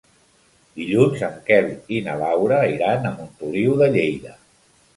Dilluns 0.79 1.21
en 1.27 1.35
Quel 1.49 1.67
i 1.97 2.01
na 2.07 2.17
Laura 2.23 2.59
iran 2.73 3.05
a 3.05 3.15
Montoliu 3.21 3.79
de 3.85 3.95
Lleida. 3.97 4.39